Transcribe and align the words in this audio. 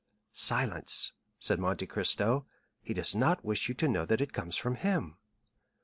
"Silence," 0.33 1.13
said 1.37 1.59
Monte 1.59 1.85
Cristo; 1.85 2.47
"he 2.81 2.91
does 2.91 3.15
not 3.15 3.45
wish 3.45 3.69
you 3.69 3.75
to 3.75 3.87
know 3.87 4.03
that 4.03 4.19
it 4.19 4.33
comes 4.33 4.57
from 4.57 4.73
him." 4.73 5.15